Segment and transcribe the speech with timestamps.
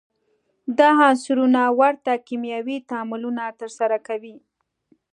[0.77, 4.35] دا عنصرونه ورته کیمیاوي تعاملونه ترسره کوي.